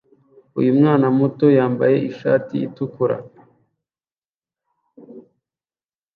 Uyu 0.59 0.71
mwana 0.79 1.05
muto 1.17 1.45
yambaye 1.57 1.95
ishati 2.09 2.55
itukura 2.67 3.17